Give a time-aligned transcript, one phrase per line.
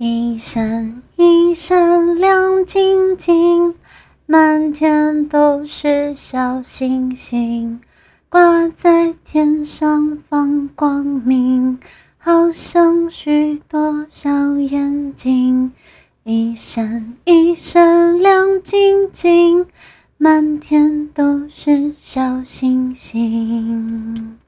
[0.00, 3.74] 一闪一闪亮晶晶
[4.26, 7.80] 满天都是小星星
[8.28, 11.80] 挂在天上放光明
[12.16, 15.72] 好像许多小眼睛。
[16.22, 19.66] 一闪一闪亮晶晶
[20.16, 24.38] 满天都是小星星。